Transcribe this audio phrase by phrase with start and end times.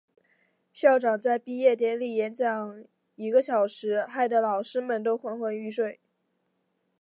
[0.73, 5.99] 校长在毕业典礼演讲一个小时，害得老师们都昏昏欲睡。